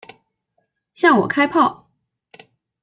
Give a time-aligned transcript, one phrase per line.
[0.93, 1.87] 向我开炮！